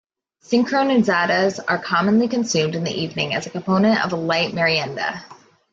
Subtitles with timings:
[0.43, 5.23] Sincronizadas are commonly consumed in the evening, as a component of a light Merienda.